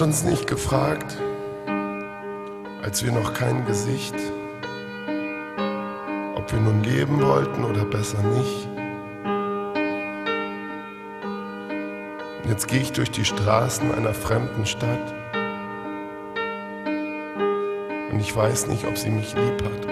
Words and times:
uns 0.00 0.24
nicht 0.24 0.46
gefragt, 0.46 1.18
als 2.82 3.04
wir 3.04 3.12
noch 3.12 3.34
kein 3.34 3.66
Gesicht, 3.66 4.14
ob 6.36 6.50
wir 6.52 6.60
nun 6.60 6.82
leben 6.82 7.20
wollten 7.20 7.64
oder 7.64 7.84
besser 7.84 8.22
nicht. 8.22 8.68
Jetzt 12.48 12.68
gehe 12.68 12.80
ich 12.80 12.92
durch 12.92 13.10
die 13.10 13.24
Straßen 13.24 13.92
einer 13.94 14.14
fremden 14.14 14.64
Stadt 14.64 15.14
und 18.12 18.20
ich 18.20 18.34
weiß 18.34 18.68
nicht, 18.68 18.86
ob 18.86 18.96
sie 18.96 19.10
mich 19.10 19.34
lieb 19.34 19.62
hat. 19.62 19.86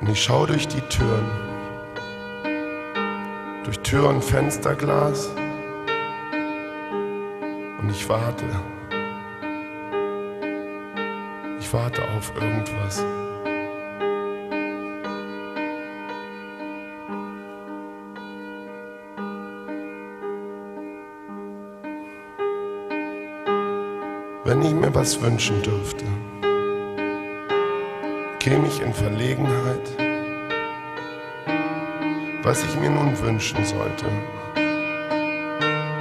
Und 0.00 0.08
ich 0.08 0.22
schaue 0.22 0.46
durch 0.46 0.68
die 0.68 0.80
Türen, 0.82 1.45
Tür 3.88 4.08
und 4.08 4.20
Fensterglas 4.20 5.28
und 7.80 7.88
ich 7.88 8.08
warte. 8.08 8.44
Ich 11.60 11.72
warte 11.72 12.02
auf 12.16 12.32
irgendwas. 12.34 13.04
Wenn 24.44 24.62
ich 24.62 24.72
mir 24.72 24.92
was 24.92 25.22
wünschen 25.22 25.62
dürfte, 25.62 26.04
käme 28.40 28.66
ich 28.66 28.82
in 28.82 28.92
Verlegenheit, 28.92 30.05
was 32.46 32.62
ich 32.62 32.78
mir 32.78 32.90
nun 32.90 33.20
wünschen 33.22 33.64
sollte. 33.64 34.06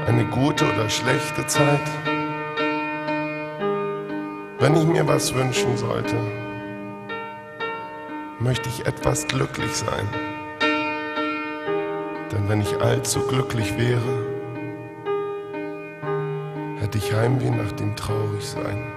Eine 0.06 0.26
gute 0.26 0.64
oder 0.64 0.88
schlechte 0.92 1.48
Zeit, 1.48 1.82
wenn 4.60 4.76
ich 4.76 4.86
mir 4.86 5.08
was 5.08 5.34
wünschen 5.34 5.76
sollte, 5.76 6.16
möchte 8.38 8.70
ich 8.70 8.86
etwas 8.86 9.28
glücklich 9.28 9.76
sein. 9.76 10.08
Denn 12.32 12.48
wenn 12.48 12.62
ich 12.62 12.80
allzu 12.80 13.22
glücklich 13.22 13.76
wäre, 13.80 14.28
hätte 16.80 17.00
ich 17.00 17.12
Heimweh 17.12 17.50
nach 17.50 17.72
dem 17.72 17.96
Traurigsein. 17.96 18.95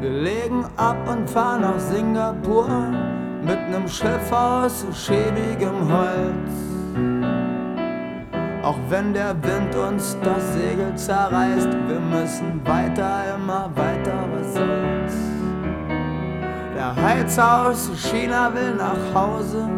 Wir 0.00 0.10
legen 0.10 0.64
ab 0.76 0.96
und 1.10 1.28
fahren 1.28 1.62
nach 1.62 1.78
Singapur 1.78 2.68
mit 3.42 3.58
nem 3.68 3.88
Schiff 3.88 4.30
aus 4.30 4.86
schäbigem 4.94 5.92
Holz. 5.92 6.68
Auch 8.62 8.78
wenn 8.88 9.12
der 9.12 9.34
Wind 9.42 9.74
uns 9.74 10.16
das 10.22 10.52
Segel 10.52 10.94
zerreißt, 10.94 11.70
wir 11.88 11.98
müssen 11.98 12.60
weiter, 12.64 13.34
immer 13.34 13.70
weiter, 13.74 14.24
was 14.32 14.54
soll's. 14.54 15.16
Der 16.76 16.94
Heizer 16.94 17.68
aus 17.68 17.90
China 17.96 18.52
will 18.54 18.76
nach 18.76 19.14
Hause, 19.14 19.68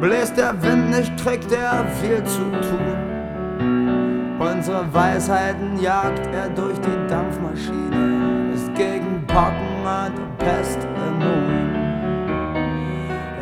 bläst 0.00 0.36
der 0.36 0.54
Wind 0.62 0.90
nicht, 0.90 1.16
trägt 1.16 1.50
er 1.50 1.84
viel 2.00 2.22
zu 2.22 2.42
tun. 2.50 3.04
Unsere 4.38 4.92
Weisheiten 4.92 5.80
jagt 5.80 6.28
er 6.32 6.50
durch 6.50 6.78
die 6.80 7.08
Dampfmaschine, 7.08 8.13
gegen 9.34 9.42
Pocken 9.44 9.84
und 9.84 10.38
Pest 10.38 10.78
immun. 10.96 11.74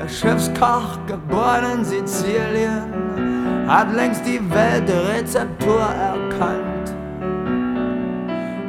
Der 0.01 0.09
Schiffskoch, 0.09 0.99
geboren 1.07 1.79
in 1.79 1.85
Sizilien, 1.85 3.69
hat 3.69 3.95
längst 3.95 4.27
die 4.27 4.41
Weltrezeptur 4.51 5.81
erkannt. 5.81 6.95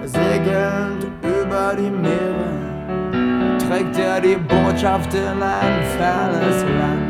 Segelnd 0.06 1.08
über 1.24 1.76
die 1.76 1.90
Meere 1.90 3.58
trägt 3.58 3.98
er 3.98 4.22
die 4.22 4.36
Botschaft 4.36 5.14
in 5.14 5.42
ein 5.42 5.84
fernes 5.98 6.64
Land. 6.64 7.03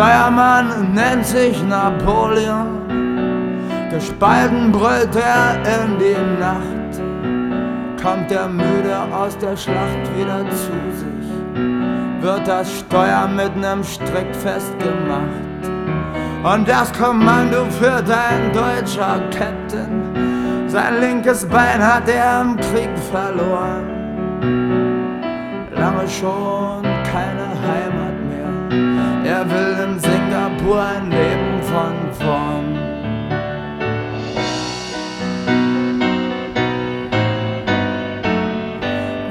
Steuermann 0.00 0.94
nennt 0.94 1.26
sich 1.26 1.62
Napoleon. 1.62 2.88
Gespalten 3.90 4.72
brüllt 4.72 5.14
er 5.14 5.56
in 5.56 5.98
die 5.98 6.40
Nacht. 6.40 7.02
Kommt 8.02 8.32
er 8.32 8.48
müde 8.48 8.96
aus 9.12 9.36
der 9.36 9.54
Schlacht 9.58 10.04
wieder 10.16 10.48
zu 10.52 10.72
sich, 10.96 12.22
wird 12.22 12.48
das 12.48 12.78
Steuer 12.78 13.28
mit 13.28 13.54
nem 13.58 13.84
Strick 13.84 14.34
festgemacht. 14.34 15.68
Und 16.44 16.66
das 16.66 16.90
Kommando 16.94 17.66
führt 17.66 18.08
ein 18.08 18.50
deutscher 18.54 19.20
Captain. 19.28 20.66
Sein 20.66 20.98
linkes 20.98 21.44
Bein 21.44 21.86
hat 21.86 22.08
er 22.08 22.40
im 22.40 22.56
Krieg 22.56 22.98
verloren. 23.12 23.84
Lange 25.74 26.08
schon 26.08 26.84
keine 27.04 27.49
Heimat 27.49 27.49
Er 29.40 29.50
will 29.50 29.84
in 29.84 29.98
Singapur 29.98 30.82
ein 30.82 31.10
Leben 31.10 31.62
von 31.62 31.94
vorn. 32.20 32.78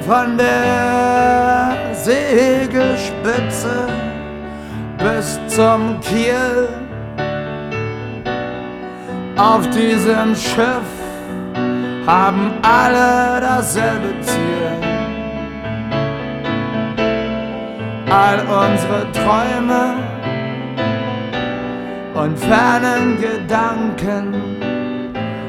Von 0.02 0.36
der 0.36 1.78
Segelspitze 1.94 3.88
bis 4.98 5.40
zum 5.56 6.00
Kiel 6.02 6.70
auf 9.38 9.70
diesem 9.70 10.36
Schiff 10.36 10.90
haben 12.08 12.54
alle 12.64 13.42
dasselbe 13.42 14.20
Ziel. 14.22 14.89
All 18.12 18.40
unsere 18.40 19.12
Träume 19.12 19.96
und 22.16 22.40
fernen 22.40 23.22
Gedanken 23.22 24.34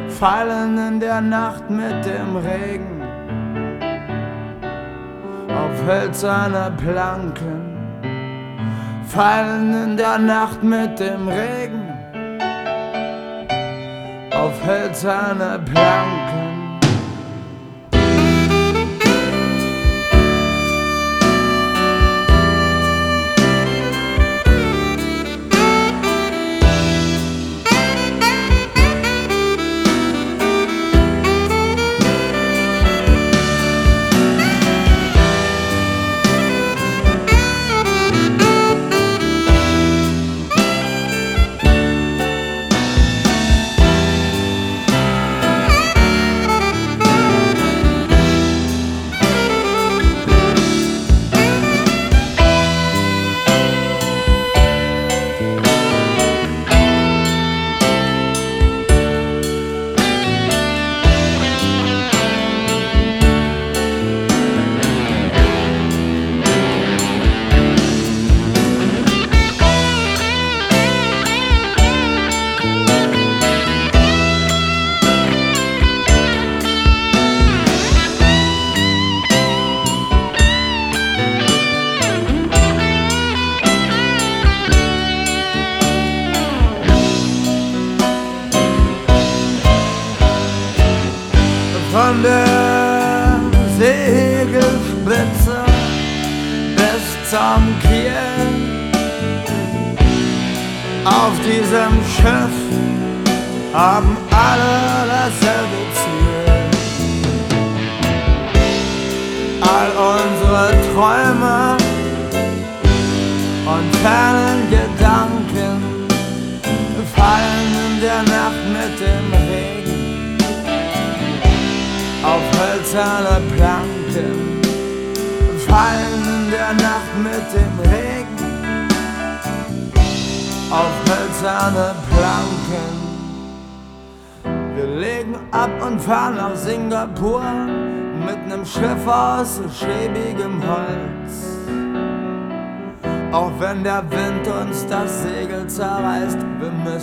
fallen 0.08 0.76
in 0.76 1.00
der 1.00 1.22
Nacht 1.22 1.70
mit 1.70 2.04
dem 2.04 2.36
Regen 2.36 3.02
auf 5.48 5.86
hölzerne 5.86 6.70
Planken, 6.76 7.78
fallen 9.06 9.82
in 9.82 9.96
der 9.96 10.18
Nacht 10.18 10.62
mit 10.62 11.00
dem 11.00 11.28
Regen 11.28 11.88
auf 14.32 14.52
hölzerne 14.66 15.58
Planken. 15.64 16.39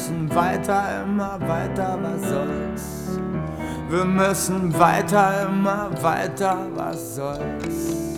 Müssen 0.09 0.33
weiter, 0.33 1.03
immer 1.03 1.39
weiter, 1.41 1.99
was 2.01 2.29
soll's. 2.29 3.19
Wir 3.89 4.05
müssen 4.05 4.73
weiter, 4.79 5.47
immer 5.49 5.89
weiter, 6.01 6.67
was 6.75 7.15
soll's. 7.15 8.17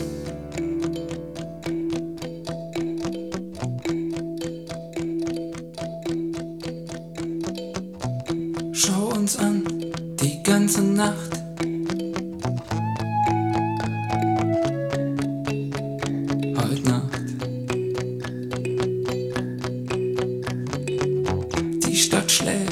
Schau 8.72 9.10
uns 9.16 9.38
an, 9.38 9.64
die 10.22 10.44
ganze 10.44 10.84
Nacht. 10.84 11.42
Heute 16.56 16.90
Nacht. 16.90 17.19
Die 22.42 22.69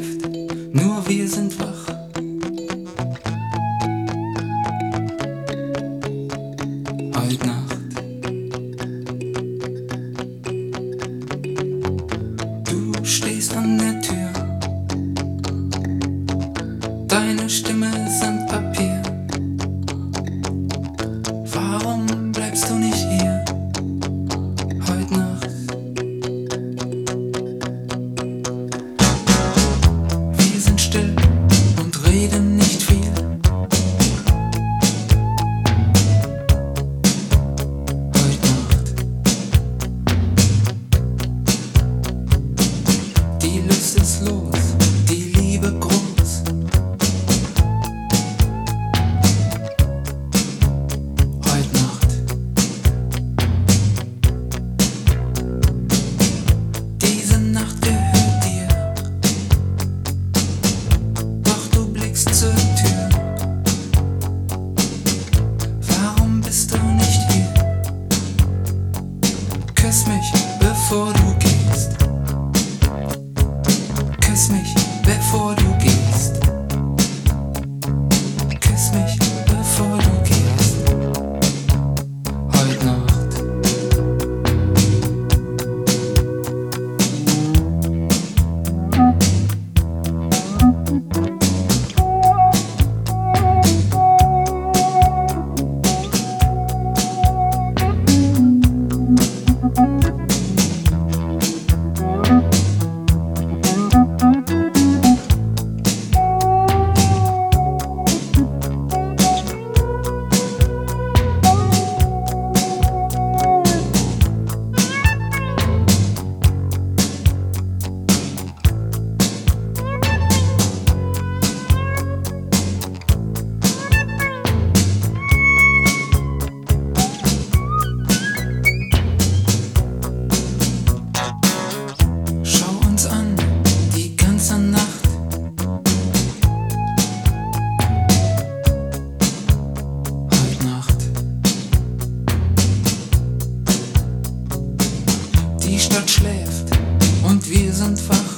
Die 145.77 145.83
Stadt 145.83 146.09
schläft 146.09 146.75
und 147.21 147.47
wir 147.47 147.71
sind 147.71 148.09
wach. 148.09 148.36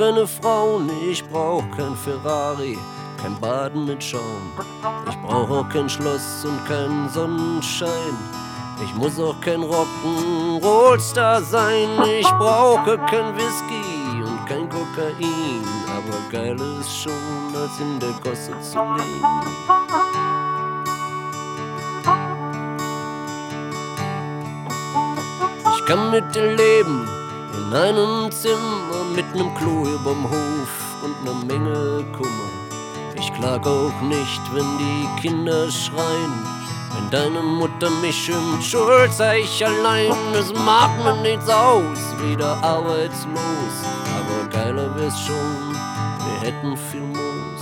Ich 0.00 0.06
brauche 0.06 0.12
keine 0.14 0.26
Frauen, 0.26 0.90
ich 1.10 1.24
brauche 1.28 1.68
kein 1.76 1.94
Ferrari, 1.94 2.78
kein 3.20 3.38
Baden 3.38 3.84
mit 3.84 4.02
Schaum. 4.02 4.50
Ich 5.08 5.16
brauche 5.18 5.52
auch 5.52 5.68
kein 5.68 5.90
Schloss 5.90 6.44
und 6.44 6.64
keinen 6.66 7.08
Sonnenschein. 7.10 8.16
Ich 8.82 8.94
muss 8.94 9.20
auch 9.20 9.38
kein 9.42 9.60
Rock'n'Roll-Star 9.60 11.42
sein. 11.42 11.88
Ich 12.18 12.26
brauche 12.26 12.96
kein 12.96 13.36
Whisky 13.36 14.22
und 14.24 14.46
kein 14.46 14.68
Kokain. 14.70 15.64
Aber 15.86 16.16
geil 16.32 16.56
ist 16.80 17.02
schon, 17.02 17.12
als 17.54 17.78
in 17.78 18.00
der 18.00 18.12
Gosse 18.24 18.52
zu 18.62 18.78
liegen. 18.78 19.26
Ich 25.74 25.86
kann 25.86 26.10
mit 26.10 26.34
dir 26.34 26.56
leben 26.56 27.06
in 27.54 27.74
einem 27.74 28.30
Zimmer 28.30 28.99
mit 29.14 29.34
nem 29.34 29.54
Klo 29.54 29.86
überm 29.86 30.24
Hof 30.24 30.72
und 31.02 31.24
ner 31.24 31.34
Menge 31.46 32.04
Kummer. 32.12 32.50
Ich 33.16 33.32
klag 33.34 33.66
auch 33.66 34.00
nicht, 34.02 34.40
wenn 34.52 34.78
die 34.78 35.20
Kinder 35.20 35.70
schreien. 35.70 36.32
Wenn 36.94 37.10
deine 37.10 37.42
Mutter 37.42 37.90
mich 38.02 38.16
schimpft, 38.16 38.64
schuld 38.64 39.12
sei 39.12 39.40
ich 39.40 39.64
allein. 39.64 40.12
Es 40.34 40.52
macht 40.52 40.98
mir 41.04 41.16
nichts 41.22 41.48
aus, 41.48 41.98
wieder 42.22 42.56
arbeitslos. 42.62 43.74
Aber 44.16 44.48
geiler 44.50 44.94
wär's 44.96 45.20
schon, 45.20 45.74
wir 46.24 46.48
hätten 46.48 46.76
viel 46.76 47.02
Moos. 47.02 47.60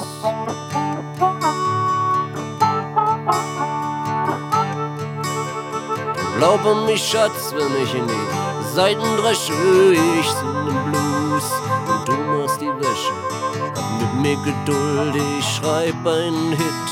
Glaub 6.39 6.65
an 6.65 6.87
mich, 6.87 7.03
Schatz, 7.03 7.53
wenn 7.53 7.83
ich 7.83 7.95
in 7.95 8.07
die 8.07 8.38
Seiten 8.79 9.17
dresche, 9.17 9.53
ich 9.93 10.31
sing 10.31 10.67
den 10.67 10.93
Blues 10.93 11.51
und 11.88 12.07
du 12.07 12.12
machst 12.12 12.61
die 12.61 12.69
Wäsche. 12.69 13.12
Hab 13.75 13.91
mit 13.99 14.14
mir 14.23 14.37
Geduld, 14.45 15.17
ich 15.17 15.45
schreib 15.45 16.07
einen 16.07 16.53
Hit. 16.53 16.88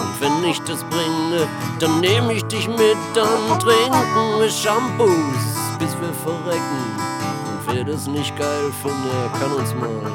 Und 0.00 0.20
wenn 0.20 0.44
ich 0.50 0.60
das 0.64 0.84
bringe, 0.84 1.48
dann 1.78 2.00
nehm 2.00 2.28
ich 2.28 2.44
dich 2.44 2.68
mit, 2.68 2.98
dann 3.14 3.58
trinken 3.58 4.38
wir 4.38 4.50
Shampoos, 4.50 5.44
bis 5.78 5.96
wir 5.98 6.12
verrecken. 6.12 6.84
Und 6.98 7.74
wer 7.74 7.84
das 7.84 8.06
nicht 8.06 8.36
geil 8.36 8.70
findet, 8.82 9.32
kann 9.40 9.52
uns 9.52 9.74
mal. 9.76 10.12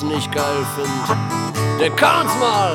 Das 0.00 0.08
nicht 0.08 0.32
geil 0.32 0.66
findet, 0.76 1.78
der 1.78 1.90
kann's 1.90 2.32
mal. 2.40 2.74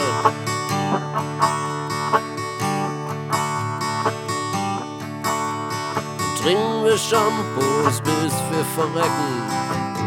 Trinken 6.40 6.84
wir 6.84 6.96
Shampoos, 6.96 8.00
bis 8.02 8.34
wir 8.52 8.64
verrecken. 8.76 9.42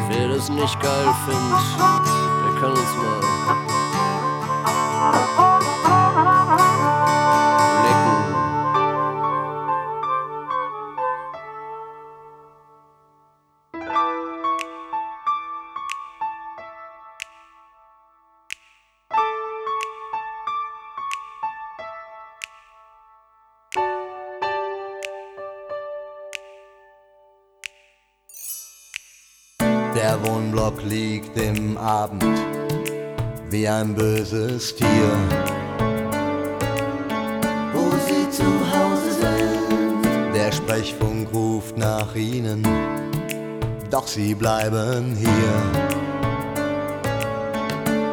Wer 0.09 0.29
das 0.29 0.49
nicht 0.49 0.81
geil 0.81 1.15
findet, 1.27 2.18
Abend 31.89 32.23
wie 33.49 33.67
ein 33.67 33.95
böses 33.95 34.77
Tier. 34.77 35.11
Wo 37.73 37.89
sie 38.07 38.29
zu 38.31 38.45
Hause 38.45 39.11
sind, 39.23 40.35
der 40.35 40.53
Sprechfunk 40.53 41.33
ruft 41.33 41.79
nach 41.79 42.15
ihnen, 42.15 42.63
doch 43.91 44.07
sie 44.07 44.35
bleiben 44.35 45.17
hier. 45.17 45.55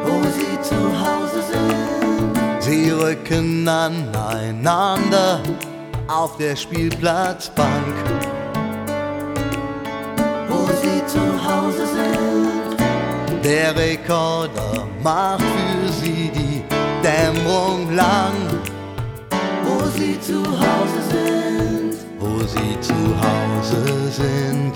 Wo 0.06 0.22
sie 0.22 0.58
zu 0.62 0.80
Hause 0.98 1.42
sind, 1.52 2.62
sie 2.62 2.90
rücken 2.92 3.68
aneinander 3.68 5.42
auf 6.08 6.38
der 6.38 6.56
Spielplatzbank 6.56 7.94
wo 10.48 10.66
sie 10.80 11.04
zu 11.06 11.20
Hause 11.44 11.86
sind. 11.86 12.55
Der 13.46 13.76
Rekorder 13.76 14.88
macht 15.04 15.40
für 15.40 15.92
sie 15.92 16.32
die 16.34 16.64
Dämmerung 17.00 17.94
lang. 17.94 18.32
Wo 19.62 19.86
sie 19.96 20.20
zu 20.20 20.42
Hause 20.42 21.00
sind. 21.12 21.94
Wo 22.18 22.40
sie 22.40 22.80
zu 22.80 22.94
Hause 23.22 24.10
sind. 24.10 24.72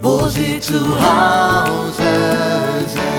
Wo 0.00 0.28
sie 0.28 0.60
zu 0.60 0.78
Hause 0.78 2.12
sind. 2.86 3.11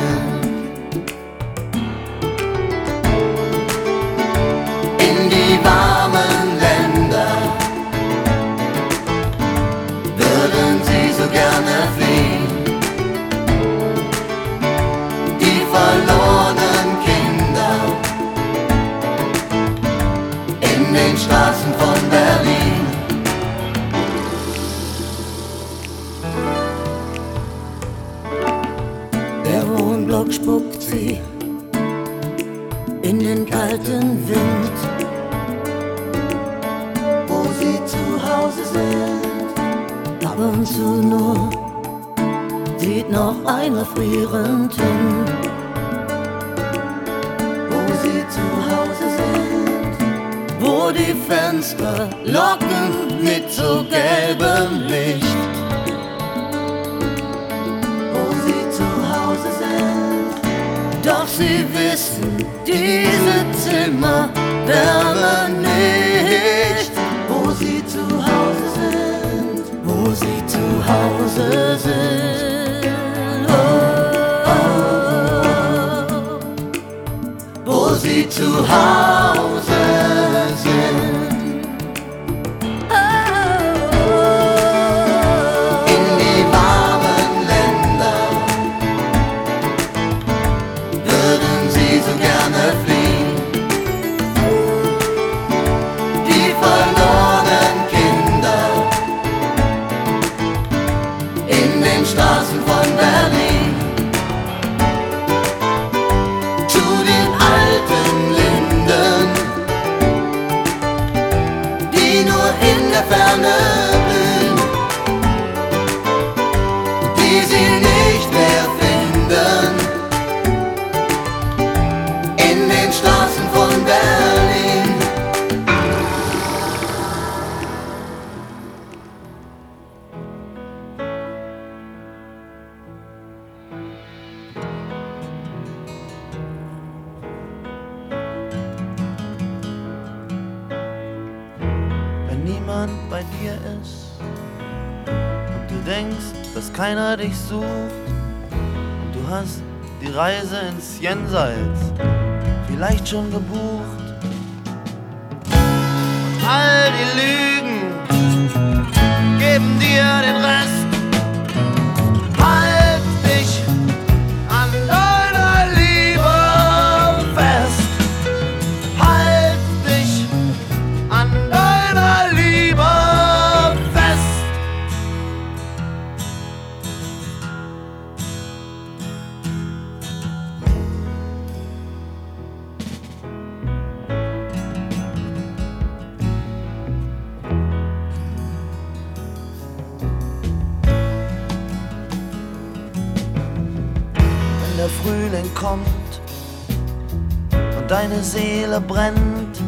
Seele 198.73 198.81
brennt. 198.81 199.59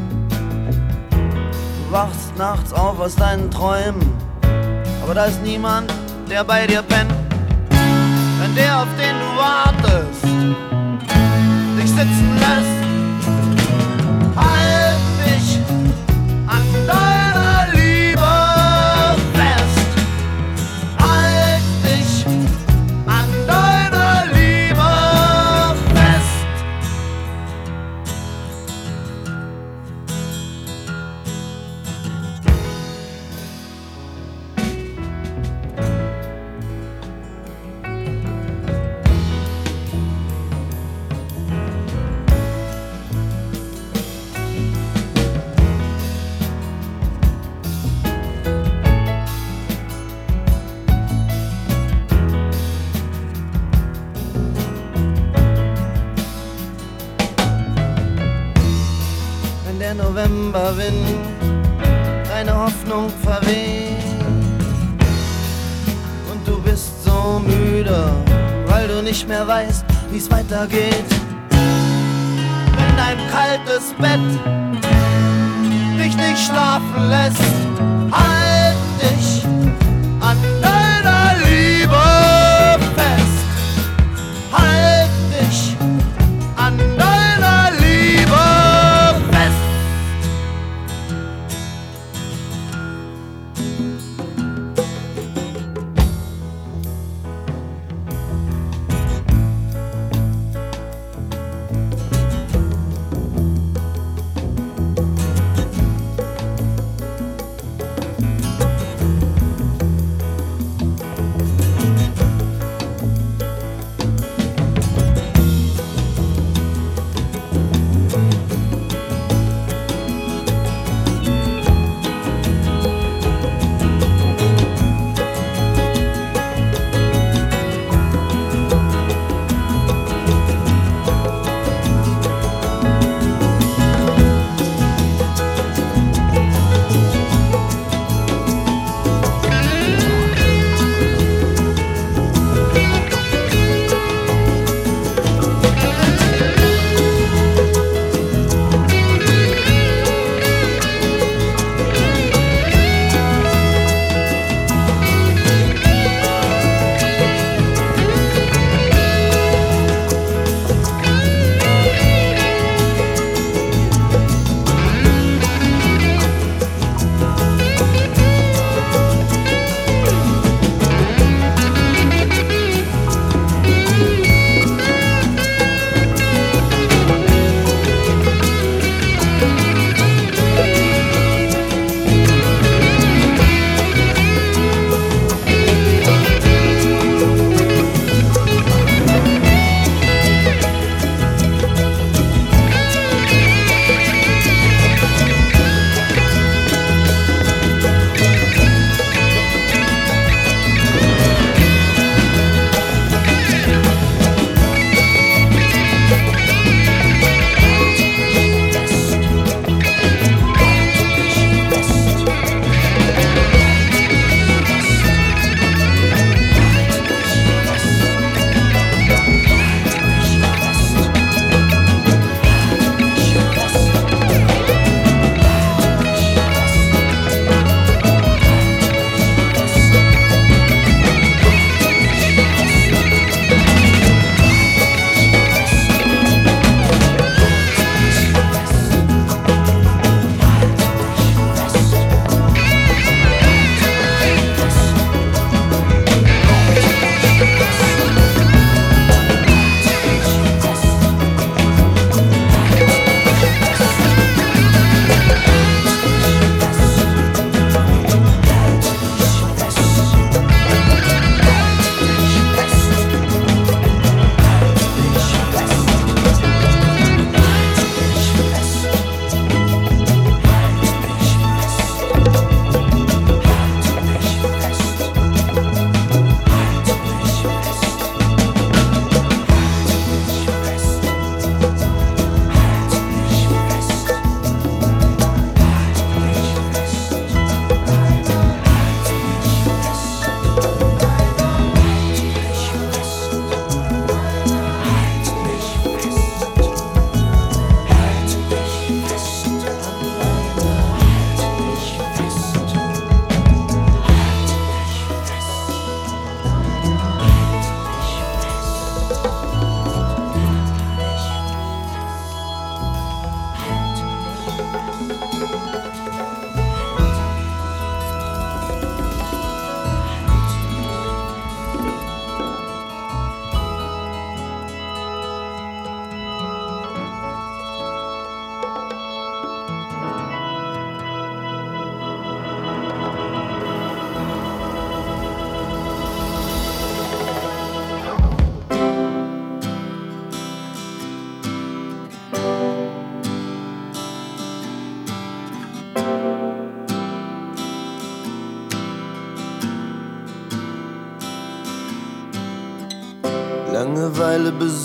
Du 1.11 1.91
wachst 1.91 2.35
nachts 2.37 2.73
auf 2.73 2.99
aus 2.99 3.15
deinen 3.15 3.51
Träumen, 3.51 4.01
aber 5.03 5.13
da 5.13 5.25
ist 5.25 5.41
niemand, 5.43 5.93
der 6.29 6.43
bei 6.43 6.65
dir 6.65 6.81
pennt. 6.81 7.13
Wenn 8.39 8.55
der, 8.55 8.81
auf 8.81 8.87
den 8.97 9.15
du 9.19 9.37
wartest, 9.37 10.23
dich 11.77 11.89
sitzen 11.89 12.39
lässt. 12.39 12.84
Hoffnung 62.95 63.09
verweht. 63.21 63.97
Und 66.31 66.47
du 66.47 66.61
bist 66.61 67.03
so 67.03 67.41
müde, 67.45 68.09
weil 68.67 68.87
du 68.87 69.01
nicht 69.03 69.27
mehr 69.27 69.45
weißt, 69.47 69.85
wie 70.11 70.17
es 70.17 70.31
weitergeht. 70.31 71.05
Wenn 71.49 72.95
dein 72.97 73.17
kaltes 73.29 73.93
Bett 73.99 74.19
dich 75.97 76.15
nicht 76.15 76.45
schlafen 76.45 77.09
lässt. 77.09 77.54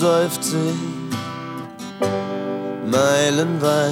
Sich 0.01 0.09
meilenweit. 2.89 3.91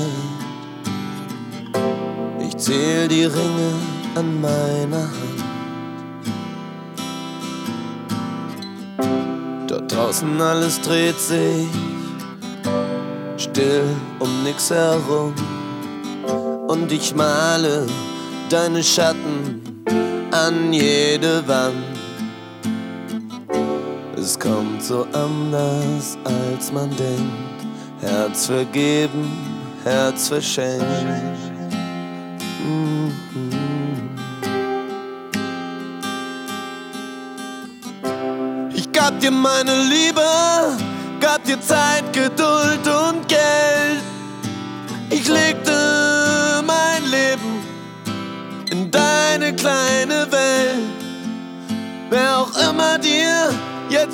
Ich 2.39 2.57
zähl 2.57 3.07
die 3.07 3.25
Ringe 3.25 3.73
an 4.15 4.41
meiner 4.41 5.07
Hand. 8.97 9.69
Dort 9.69 9.91
draußen 9.91 10.41
alles 10.41 10.81
dreht 10.81 11.19
sich 11.19 11.67
still 13.37 13.83
um 14.17 14.43
nix 14.43 14.71
herum. 14.71 15.35
Und 16.67 16.91
ich 16.91 17.13
male 17.13 17.85
deine 18.49 18.81
Schatten 18.81 19.61
an 20.31 20.73
jede 20.73 21.47
Wand. 21.47 21.88
So 24.89 25.05
anders, 25.13 26.17
als 26.23 26.71
man 26.71 26.89
denkt. 26.95 27.59
Herz 28.01 28.47
vergeben, 28.47 29.31
Herz 29.83 30.29
verschenkt. 30.29 30.83
Mhm. 32.65 33.13
Ich 38.73 38.91
gab 38.91 39.19
dir 39.19 39.29
meine 39.29 39.75
Liebe, 39.83 40.27
gab 41.19 41.43
dir 41.43 41.61
Zeit, 41.61 42.11
Geduld 42.11 42.58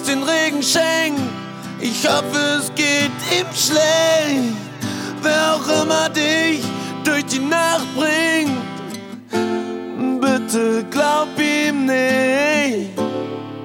den 0.08 0.24
Regen 0.24 0.62
schenkt, 0.62 1.22
ich 1.80 2.08
hoffe, 2.08 2.60
es 2.60 2.74
geht 2.76 3.12
ihm 3.32 3.48
schlecht. 3.54 4.56
Wer 5.22 5.56
auch 5.56 5.84
immer 5.84 6.10
dich 6.10 6.64
durch 7.04 7.26
die 7.26 7.40
Nacht 7.40 7.88
bringt, 7.96 8.52
bitte 10.22 10.86
glaub 10.90 11.28
ihm 11.40 11.86
nicht. 11.86 12.90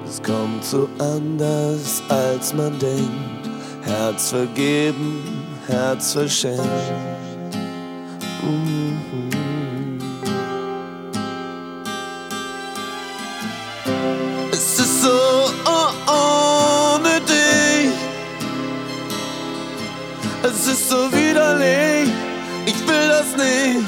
Es 0.05 0.21
kommt 0.21 0.63
so 0.63 0.89
anders, 0.99 2.01
als 2.09 2.53
man 2.53 2.77
denkt. 2.79 3.49
Herz 3.83 4.29
vergeben, 4.29 5.23
Herz 5.67 6.13
verschenkt. 6.13 6.61
Mhm. 8.43 8.90
Ohne 16.11 17.13
dich. 17.21 17.91
Es 20.43 20.67
ist 20.67 20.89
so 20.89 21.11
widerlich. 21.11 22.09
Ich 22.65 22.79
will 22.87 23.07
das 23.07 23.35
nicht. 23.37 23.87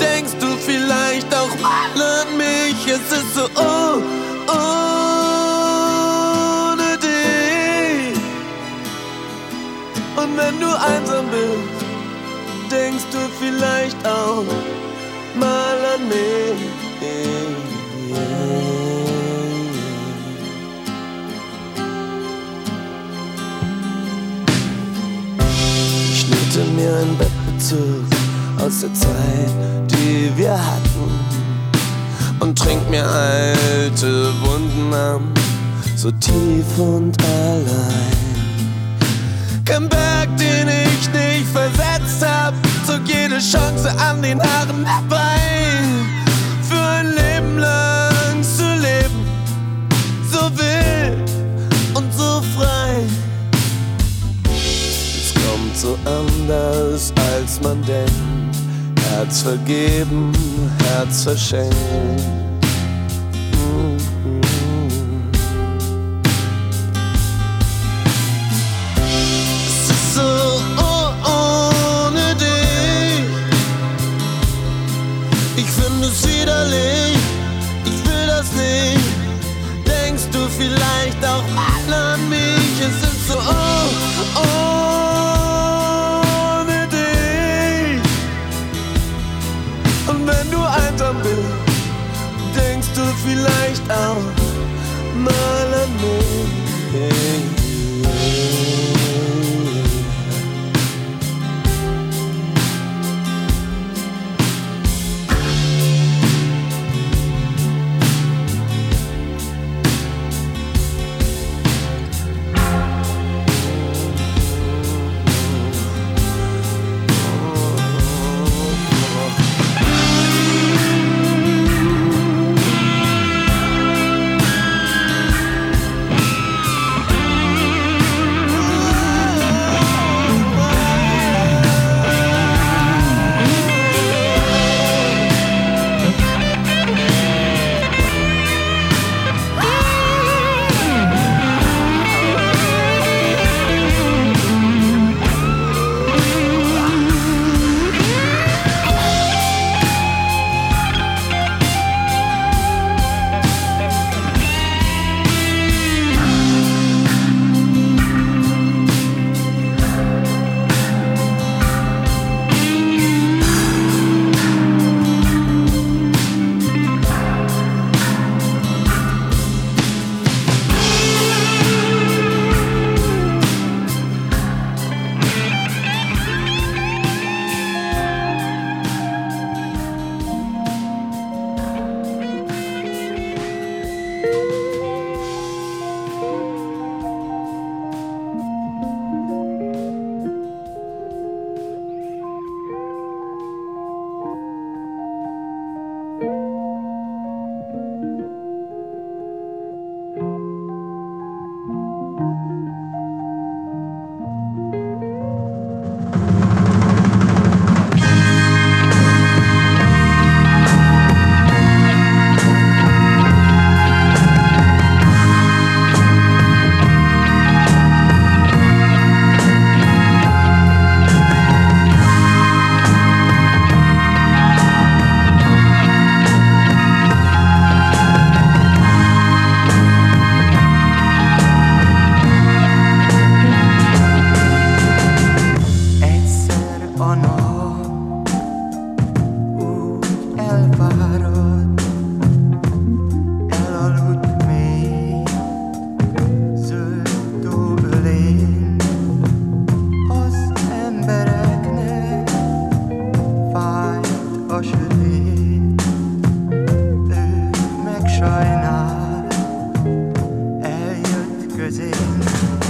Denkst 0.00 0.34
du 0.40 0.48
vielleicht 0.56 1.34
auch 1.34 1.54
mal 1.60 2.02
an 2.20 2.36
mich? 2.36 2.86
Es 2.86 3.12
ist 3.18 3.34
so 3.34 3.44
oh, 3.56 4.00
ohne 6.72 6.90
dich. 6.98 8.16
Und 10.16 10.36
wenn 10.36 10.60
du 10.60 10.68
einsam 10.68 11.26
bist, 11.30 11.82
denkst 12.70 13.08
du 13.12 13.18
vielleicht 13.40 14.06
auch 14.06 14.44
mal 15.34 15.78
an 15.94 16.08
mich. 16.08 16.60
Ich 17.00 17.52
schnitte 26.52 26.70
mir 26.72 26.96
ein 26.96 27.16
Bettbezug 27.16 28.04
aus 28.58 28.80
der 28.80 28.92
Zeit, 28.92 29.88
die 29.90 30.30
wir 30.36 30.52
hatten 30.52 31.10
und 32.40 32.58
trink 32.58 32.88
mir 32.90 33.06
alte 33.06 34.32
Wunden 34.42 34.92
an, 34.92 35.32
so 35.96 36.10
tief 36.10 36.78
und 36.78 37.16
allein. 37.22 38.12
Kein 39.64 39.88
Berg, 39.88 40.28
den 40.36 40.68
ich 40.68 41.08
nicht 41.10 41.48
versetzt 41.52 42.22
hab, 42.22 42.54
zog 42.86 43.00
jede 43.06 43.38
Chance 43.38 43.90
an 43.98 44.20
den 44.20 44.40
Haaren 44.40 44.84
herbei. 44.84 45.38
Für 46.68 46.82
ein 46.82 47.06
Leben 47.06 47.58
lang 47.58 48.42
zu 48.42 48.64
leben, 48.74 49.24
so 50.30 50.50
wild 50.58 51.30
und 51.94 52.12
so 52.12 52.42
frei. 52.56 53.04
Es 54.44 55.32
kommt 55.34 55.76
so 55.76 55.96
anders, 56.42 57.12
als 57.34 57.60
man 57.60 57.82
denkt. 57.84 58.12
Herz 59.10 59.42
vergeben, 59.42 60.32
Herz 60.84 61.22
verschenkt. 61.22 61.76
So 70.14 70.20
ohne 71.16 72.34
dich. 72.34 73.24
Ich 75.56 75.70
finde 75.70 76.08
es 76.08 76.26
widerlich, 76.26 77.18
ich 77.84 78.06
will 78.06 78.26
das 78.26 78.52
nicht. 78.52 79.86
Denkst 79.86 80.24
du 80.32 80.38
vielleicht 80.48 81.24
auch 81.24 81.44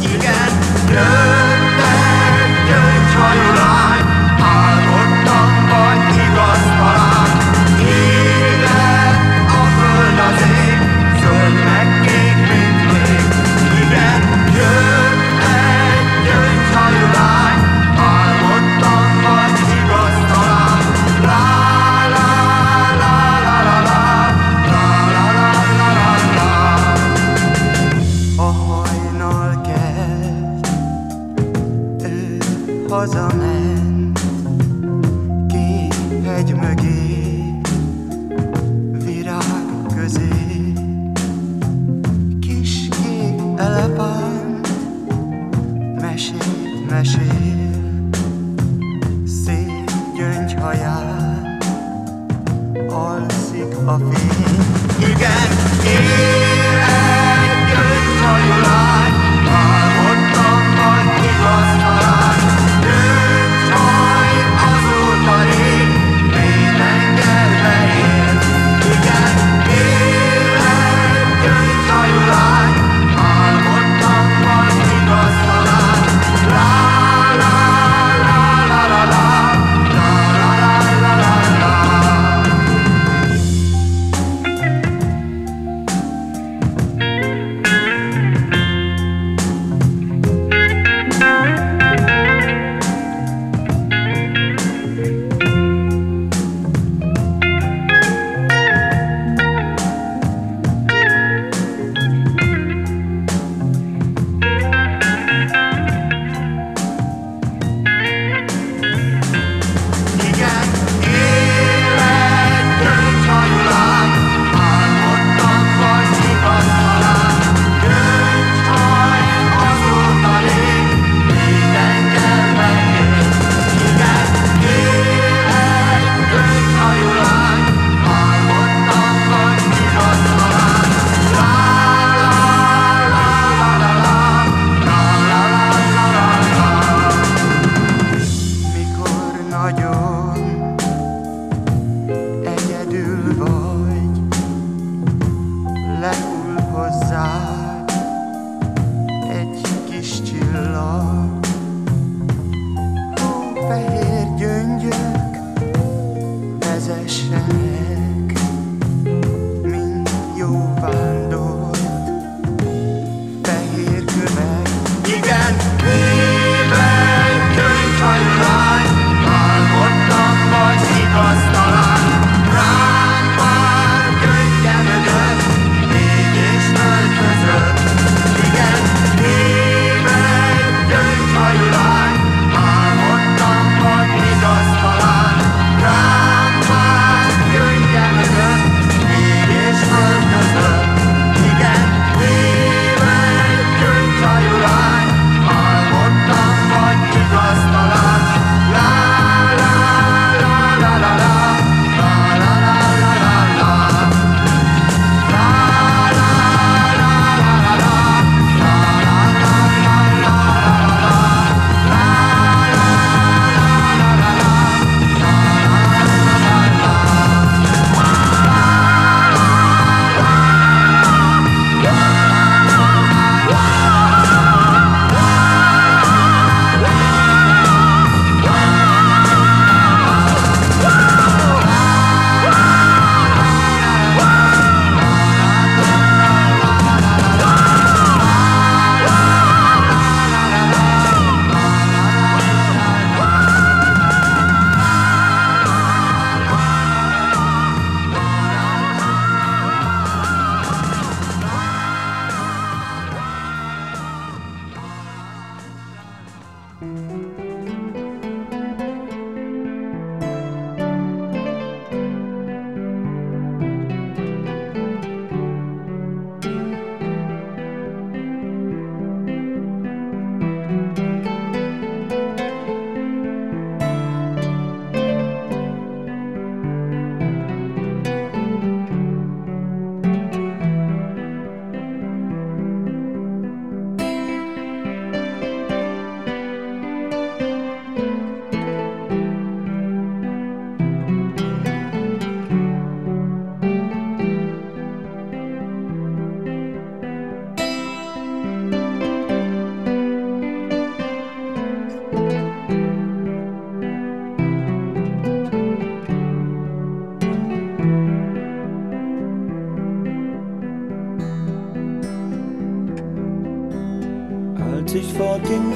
You 0.00 0.18
got 0.18 0.50
good 0.88 1.60
none, 1.78 2.52
good 2.68 3.04
for 3.12 3.32
your 3.36 3.54
life. 3.56 3.81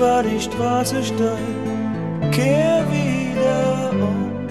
War 0.01 0.23
die 0.23 0.41
Straße 0.41 1.03
steil. 1.03 2.31
Kehr 2.33 2.85
wieder 2.91 3.91
um, 3.93 4.47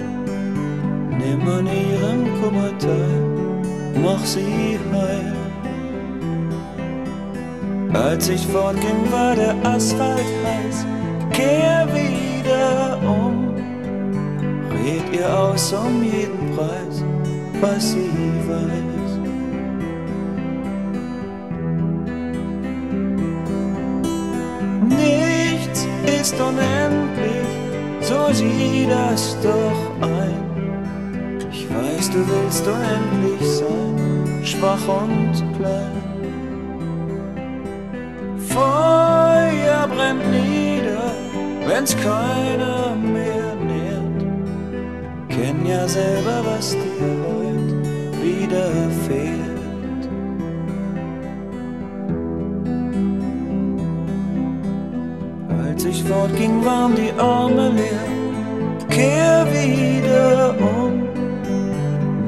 nimm 1.18 1.48
an 1.48 1.66
ihrem 1.66 2.24
Kummer 2.40 2.76
teil, 2.78 3.22
mach 4.02 4.24
sie 4.24 4.78
heil. 4.92 5.32
Als 7.92 8.28
ich 8.28 8.46
fortging, 8.46 9.10
war 9.10 9.34
der 9.34 9.54
Asphalt 9.64 10.30
heiß. 10.44 10.86
Kehr 11.32 11.86
wieder 11.92 12.98
um, 13.02 13.54
red 14.70 15.16
ihr 15.16 15.38
aus 15.38 15.72
um 15.72 16.02
jeden 16.02 16.54
Preis, 16.54 17.04
was 17.60 17.92
sie 17.92 18.10
weiß. 18.48 18.95
Ist 26.26 26.40
unendlich, 26.40 27.46
so 28.00 28.32
sieh 28.32 28.88
das 28.88 29.36
doch 29.42 29.82
ein. 30.00 31.38
Ich 31.52 31.68
weiß, 31.70 32.10
du 32.10 32.18
willst 32.28 32.66
unendlich 32.66 33.48
sein, 33.58 34.44
schwach 34.44 34.88
und 35.02 35.34
klein. 35.56 36.02
Feuer 38.48 39.86
brennt 39.94 40.28
nieder, 40.32 41.12
wenn's 41.68 41.94
keiner 41.96 42.96
mehr 42.96 43.54
nährt. 43.70 44.20
Kenn 45.28 45.64
ja 45.64 45.86
selber, 45.86 46.38
was 46.44 46.72
dir 46.72 47.12
heut 47.22 47.70
widerfährt. 48.20 48.85
Als 55.86 55.98
ich 55.98 56.04
fortging, 56.04 56.64
waren 56.64 56.96
die 56.96 57.12
Arme 57.16 57.70
leer. 57.70 58.08
Kehr 58.88 59.46
wieder 59.52 60.52
um, 60.58 61.04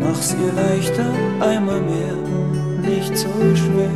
mach's 0.01 0.37
ihr 0.41 0.53
leichter, 0.53 1.11
einmal 1.41 1.81
mehr, 1.81 2.15
nicht 2.89 3.17
so 3.17 3.29
schwer. 3.57 3.91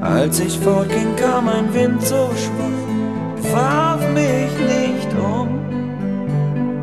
Als 0.00 0.40
ich 0.40 0.58
fortging, 0.58 1.14
kam 1.14 1.48
ein 1.48 1.72
Wind 1.72 2.02
so 2.02 2.28
schwach, 2.42 3.54
warf 3.54 4.00
mich 4.12 4.52
nicht 4.76 5.08
um. 5.14 5.60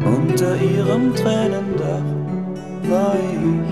Unter 0.05 0.55
ihrem 0.61 1.13
Tränendach 1.13 2.09
war 2.89 3.15
ich 3.15 3.68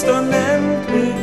ist 0.00 0.08
unendlich, 0.08 1.14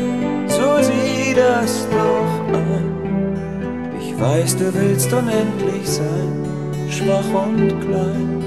so 0.48 0.84
sieh 0.84 1.34
das 1.34 1.88
doch 1.90 2.56
ein. 2.56 3.96
Ich 4.00 4.20
weiß, 4.20 4.58
du 4.58 4.72
willst 4.72 5.12
unendlich 5.12 5.88
sein, 5.90 6.46
schwach 6.88 7.46
und 7.46 7.80
klein. 7.82 8.44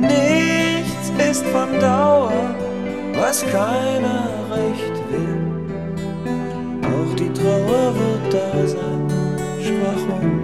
Nichts 0.00 1.12
ist 1.30 1.44
von 1.46 1.80
Dauer, 1.80 2.54
was 3.14 3.42
keiner 3.46 4.28
recht 4.50 4.96
will. 5.10 5.40
Auch 6.84 7.16
die 7.16 7.32
Trauer 7.32 7.94
wird 8.00 8.34
da 8.34 8.66
sein, 8.66 9.08
schwach 9.60 10.20
und 10.20 10.20
klein. 10.20 10.41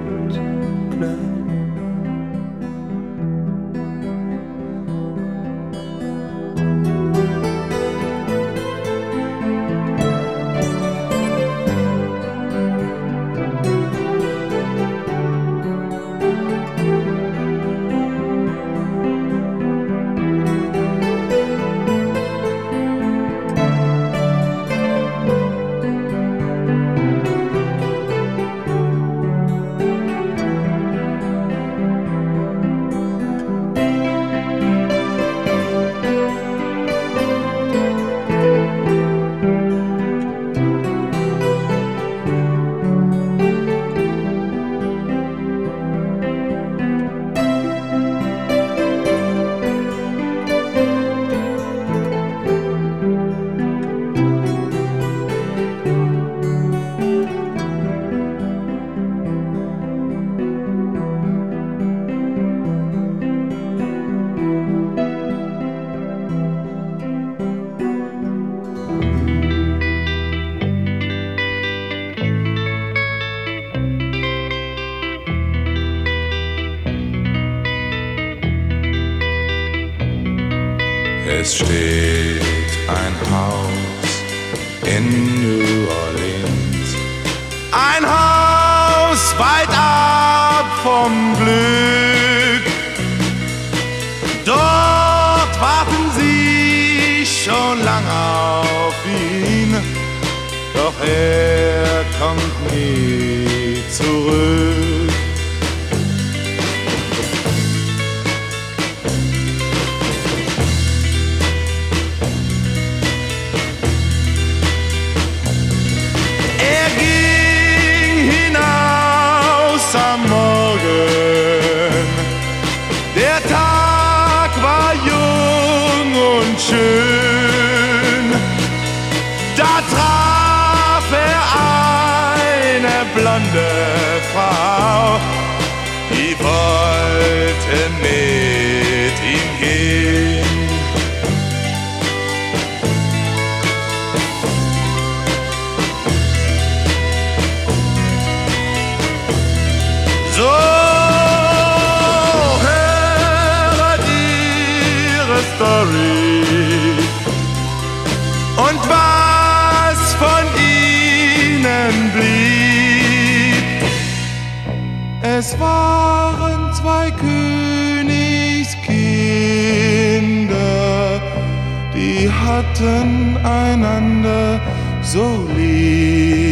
hatten 172.58 173.36
einander 173.44 174.60
so 175.00 175.46
lieb. 175.56 176.47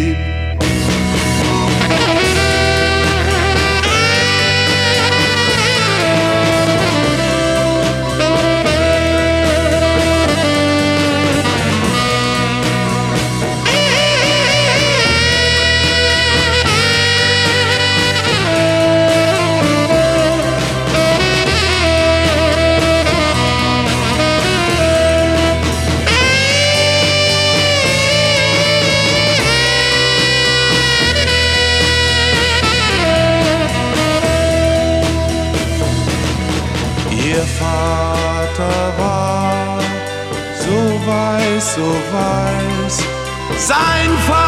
so 41.77 41.83
weiß. 41.83 42.97
Sein 43.59 44.11
Vater 44.27 44.46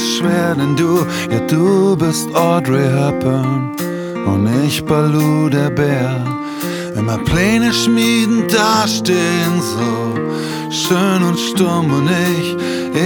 ist 0.00 0.18
schwer, 0.18 0.54
denn 0.54 0.76
du, 0.76 1.06
ja 1.30 1.40
du 1.40 1.96
bist 1.96 2.34
Audrey 2.34 2.88
Hepburn 2.98 3.72
und 4.26 4.48
ich 4.64 4.84
Baloo 4.84 5.48
der 5.48 5.70
Bär. 5.70 6.24
Immer 6.96 7.18
Pläne 7.18 7.72
schmiedend 7.72 8.52
dastehen, 8.52 9.60
so 9.60 10.70
schön 10.70 11.22
und 11.22 11.38
stumm 11.38 11.92
und 11.92 12.08
ich, 12.10 12.56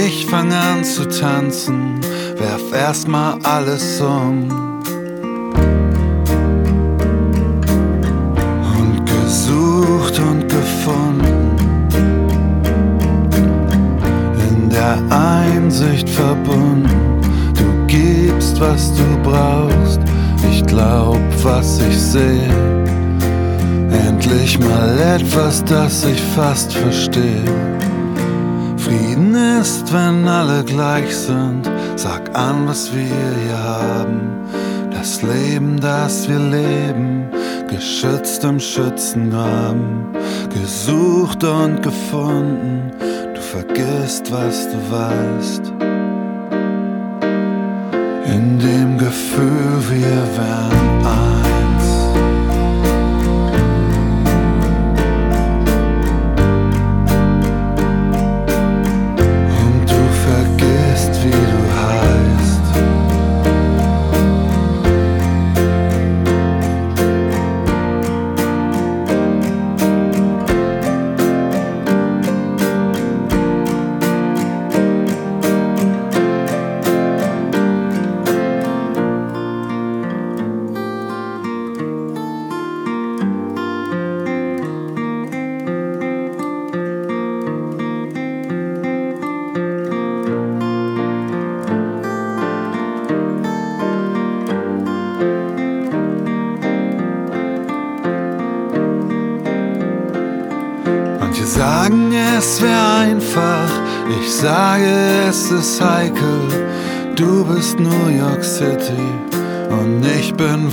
ich 0.05 0.25
fang 0.25 0.51
an 0.53 0.83
zu 0.83 1.07
tanzen, 1.07 1.99
werf 2.37 2.71
erstmal 2.73 3.39
alles 3.43 4.01
um. 4.01 4.74
Etwas, 25.35 25.63
das 25.65 26.05
ich 26.05 26.21
fast 26.21 26.73
verstehe. 26.73 27.43
Frieden 28.77 29.35
ist, 29.59 29.91
wenn 29.93 30.25
alle 30.27 30.63
gleich 30.63 31.13
sind. 31.13 31.69
Sag 31.97 32.33
an, 32.37 32.67
was 32.67 32.89
wir 32.93 33.03
hier 33.03 33.61
haben. 33.61 34.47
Das 34.91 35.21
Leben, 35.21 35.77
das 35.81 36.29
wir 36.29 36.39
leben, 36.39 37.27
geschützt 37.69 38.45
im 38.45 38.59
Schützengraben, 38.59 40.07
gesucht 40.53 41.43
und 41.43 41.83
gefunden. 41.83 42.91
Du 43.33 43.41
vergisst, 43.41 44.31
was 44.31 44.69
du 44.69 44.77
weißt. 44.89 45.73
In 48.25 48.59
dem 48.59 48.97
Gefühl, 48.97 49.81
wir 49.89 50.23
wären 50.37 51.05
eins. 51.05 51.44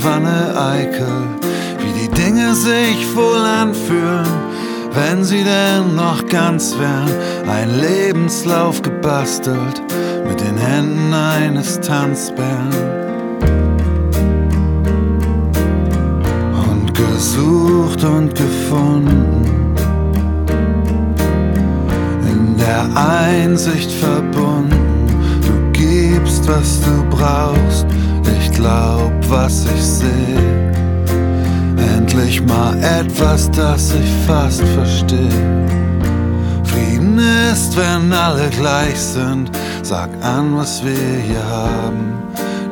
Wanne 0.01 0.57
Eickel. 0.57 1.27
Wie 1.79 2.01
die 2.01 2.09
Dinge 2.09 2.55
sich 2.55 3.15
wohl 3.15 3.45
anfühlen, 3.45 4.25
wenn 4.93 5.23
sie 5.23 5.43
denn 5.43 5.95
noch 5.95 6.25
ganz 6.27 6.75
wären. 6.79 7.11
Ein 7.47 7.79
Lebenslauf 7.79 8.81
gebastelt 8.81 9.81
mit 10.27 10.39
den 10.39 10.57
Händen 10.57 11.13
eines 11.13 11.79
Tanzbären. 11.81 12.73
Und 16.69 16.93
gesucht 16.93 18.03
und 18.03 18.33
gefunden. 18.35 19.45
in 22.31 22.57
der 22.57 22.85
Einsicht 22.95 23.91
verbunden. 23.91 25.07
Du 25.41 25.71
gibst, 25.71 26.47
was 26.47 26.81
du 26.81 27.03
brauchst. 27.09 27.92
Glaub, 28.53 29.11
was 29.29 29.65
ich 29.65 29.83
sehe. 29.83 30.71
Endlich 31.95 32.41
mal 32.41 32.75
etwas, 32.81 33.49
das 33.51 33.93
ich 33.93 34.09
fast 34.27 34.63
verstehe. 34.75 35.67
Frieden 36.63 37.19
ist, 37.51 37.75
wenn 37.77 38.11
alle 38.11 38.49
gleich 38.49 38.99
sind. 38.99 39.51
Sag 39.81 40.09
an, 40.21 40.57
was 40.57 40.83
wir 40.83 41.19
hier 41.27 41.45
haben. 41.45 42.13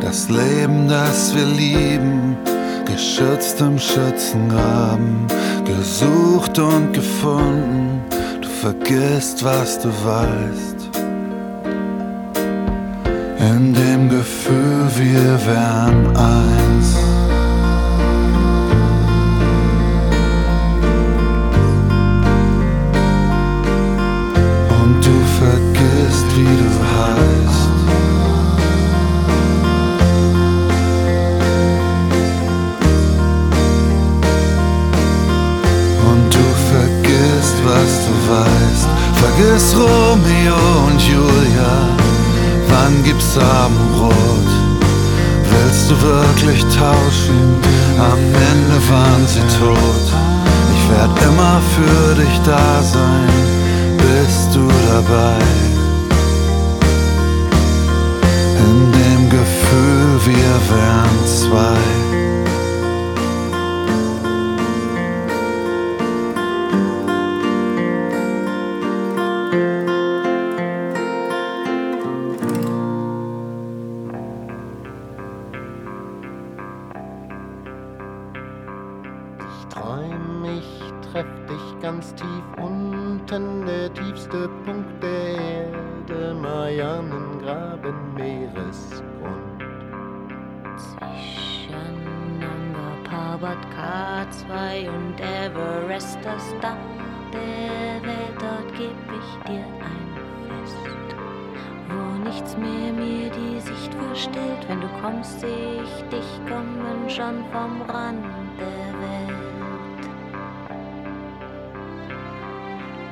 Das 0.01 0.29
Leben, 0.29 0.87
das 0.87 1.35
wir 1.35 1.45
lieben. 1.45 2.37
Geschützt 2.85 3.59
im 3.61 3.77
Schützengraben. 3.77 5.27
Gesucht 5.65 6.57
und 6.59 6.93
gefunden 6.93 8.01
du 8.41 8.47
vergisst, 8.47 9.43
was 9.43 9.79
du 9.79 9.89
weißt. 9.89 10.70
In 13.41 13.73
dem 13.73 14.07
Gefühl, 14.07 14.87
wir 14.97 15.45
wären 15.47 16.15
eins. 16.15 16.95
Und 24.69 25.03
du 25.03 25.17
vergisst, 25.39 26.27
wie 26.37 26.55
du 26.61 26.69
heißt. 26.93 27.71
Und 36.11 36.29
du 36.31 36.45
vergisst, 36.69 37.57
was 37.65 37.91
du 38.05 38.13
weißt. 38.33 38.89
Vergiss 39.15 39.75
Romeo 39.75 40.59
und 40.85 41.01
Julia. 41.01 41.80
Wann 42.71 43.03
gibt's 43.03 43.37
Abendbrot? 43.37 44.49
Willst 45.51 45.91
du 45.91 46.01
wirklich 46.01 46.61
tauschen? 46.63 47.39
Am 47.99 48.19
Ende 48.51 48.77
waren 48.89 49.27
sie 49.27 49.41
tot. 49.59 50.07
Ich 50.73 50.89
werd 50.89 51.23
immer 51.23 51.61
für 51.75 52.15
dich 52.15 52.39
da 52.45 52.81
sein. 52.81 53.29
Bist 53.97 54.55
du 54.55 54.67
dabei? 54.91 55.37
In 58.65 58.91
dem 58.91 59.29
Gefühl, 59.29 60.19
wir 60.25 60.75
wären 60.75 61.25
zwei. 61.25 62.00
Vom 107.51 107.81
Rand 107.81 108.25
der 108.57 108.67
Welt. 109.01 110.03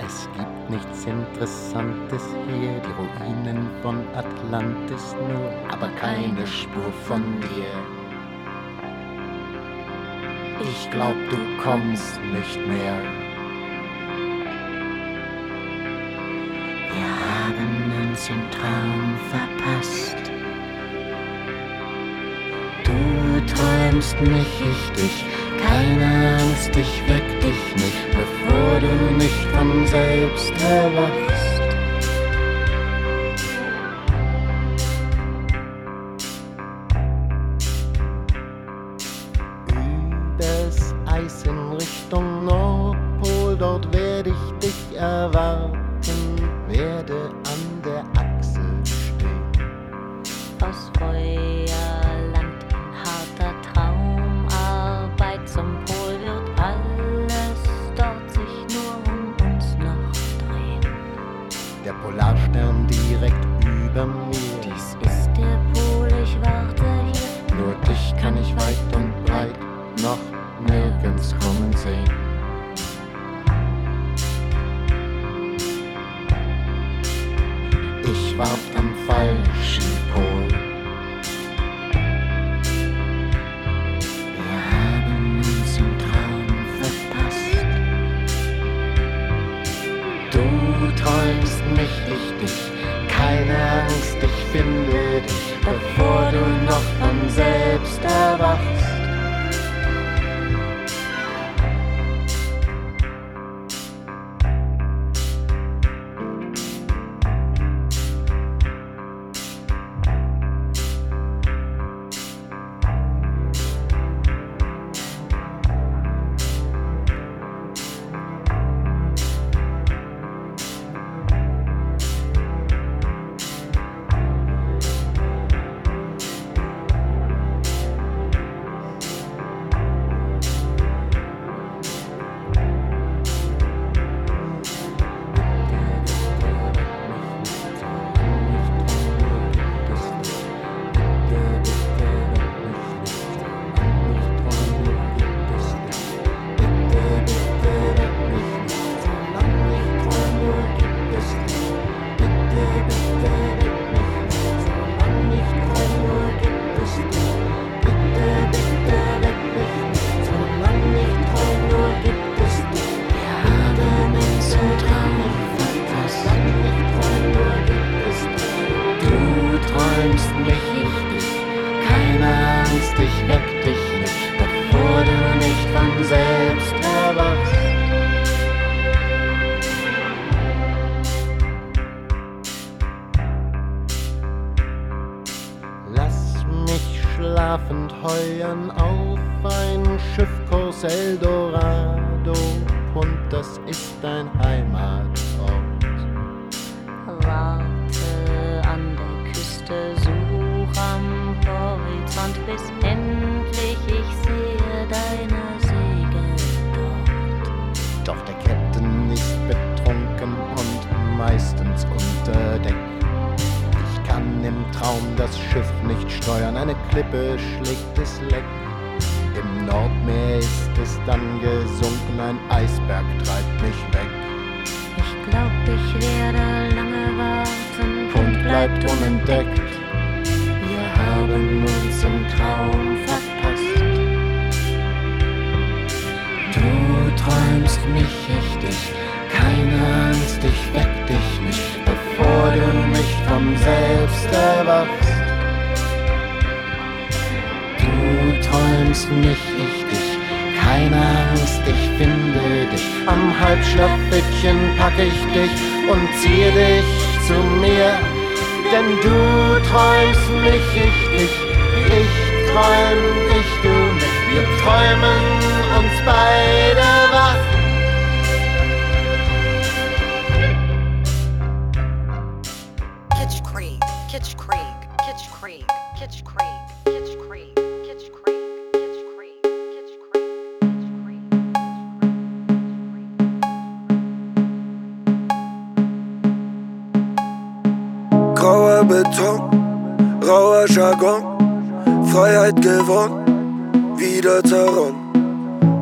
Es 0.06 0.30
gibt 0.36 0.70
nichts 0.70 1.06
Interessantes 1.06 2.24
hier, 2.48 2.80
die 2.80 2.94
Ruinen 2.98 3.70
von 3.82 3.98
Atlantis 4.16 5.16
nur, 5.28 5.52
aber 5.72 5.90
keine 6.00 6.48
Spur 6.48 6.92
von 7.06 7.24
dir. 7.42 7.74
Ich 10.62 10.90
glaub, 10.92 11.16
du 11.30 11.38
kommst 11.62 12.20
nicht 12.34 12.68
mehr. 12.68 12.98
Wir 16.92 17.10
haben 17.28 18.10
uns 18.10 18.30
im 18.30 18.52
Traum 18.52 19.18
verpasst. 19.30 20.29
Träumst 23.90 24.22
mich, 24.22 24.62
ich 24.62 25.02
dich. 25.02 25.26
Keine 25.68 26.38
Angst, 26.38 26.70
ich 26.76 27.02
weck 27.08 27.26
dich 27.42 27.76
nicht, 27.76 28.12
bevor 28.12 28.80
du 28.80 29.16
nicht 29.16 29.46
von 29.52 29.88
selbst 29.88 30.54
erwachst. 30.62 31.49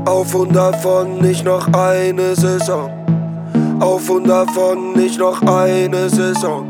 Auf 0.08 0.34
und 0.36 0.56
davon 0.56 1.18
nicht 1.18 1.44
noch 1.44 1.68
eine 1.74 2.34
Saison. 2.34 2.90
Auf 3.82 4.10
und 4.10 4.26
davon 4.30 4.94
nicht 4.94 5.20
noch 5.20 5.42
eine 5.42 6.10
Saison. 6.10 6.66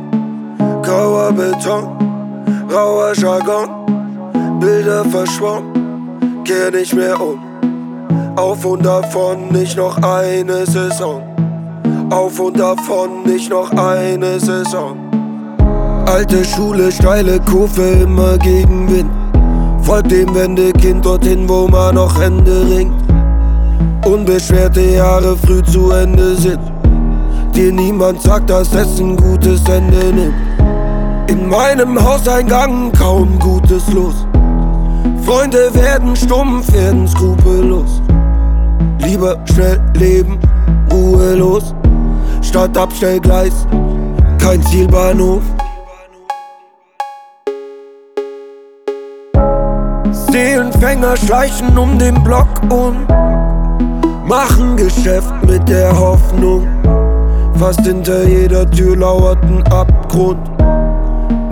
Grauer 0.82 1.32
Beton, 1.34 1.88
rauer 2.74 3.14
Jargon, 3.14 3.70
Bilder 4.60 5.06
verschwommen, 5.06 6.44
kehr 6.46 6.72
nicht 6.72 6.96
mehr 6.96 7.22
um. 7.22 7.38
Auf 8.36 8.66
und 8.66 8.84
davon 8.84 9.50
nicht 9.50 9.78
noch 9.78 10.02
eine 10.02 10.66
Saison. 10.66 11.22
Auf 12.10 12.40
und 12.40 12.60
davon 12.60 13.22
nicht 13.24 13.52
noch 13.52 13.70
eine 13.70 14.40
Saison. 14.40 14.98
Alte 16.08 16.44
Schule, 16.44 16.92
steile 16.92 17.40
Kurve, 17.42 18.02
immer 18.02 18.36
gegen 18.40 18.90
Wind. 18.90 19.12
Folgt 19.84 20.10
dem 20.10 20.34
Wendekind 20.34 21.06
dorthin, 21.06 21.48
wo 21.48 21.68
man 21.68 21.94
noch 21.94 22.20
Hände 22.20 22.66
ringt. 22.68 23.07
Unbeschwerte 24.06 24.82
Jahre 24.82 25.36
früh 25.36 25.62
zu 25.64 25.92
Ende 25.92 26.36
sind. 26.36 26.60
Dir 27.54 27.72
niemand 27.72 28.22
sagt, 28.22 28.50
dass 28.50 28.74
es 28.74 29.00
ein 29.00 29.16
gutes 29.18 29.62
Ende 29.68 30.14
nimmt. 30.14 30.36
In 31.30 31.50
meinem 31.50 32.02
Hauseingang 32.02 32.92
kaum 32.94 33.38
Gutes 33.40 33.92
los. 33.92 34.26
Freunde 35.26 35.74
werden 35.74 36.16
stumpf, 36.16 36.72
werden 36.72 37.08
skrupellos. 37.08 38.02
Lieber 39.00 39.38
schnell 39.54 39.82
leben, 39.96 40.40
ruhelos. 40.92 41.76
Statt 42.42 42.78
Abstellgleis, 42.78 43.68
kein 44.40 44.64
Zielbahnhof. 44.64 45.42
Seelenfänger 50.32 51.18
schleichen 51.18 51.78
um 51.78 51.98
den 52.00 52.24
Block 52.24 52.48
und 52.70 53.08
Machen 54.28 54.76
Geschäft 54.76 55.34
mit 55.46 55.70
der 55.70 55.98
Hoffnung. 55.98 56.68
Fast 57.56 57.80
hinter 57.80 58.28
jeder 58.28 58.70
Tür 58.70 58.98
lauert 58.98 59.42
ein 59.44 59.64
Abgrund. 59.72 60.42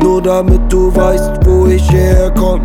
Nur 0.01 0.21
damit 0.21 0.59
du 0.67 0.93
weißt, 0.93 1.39
wo 1.45 1.67
ich 1.67 1.89
herkomm. 1.89 2.59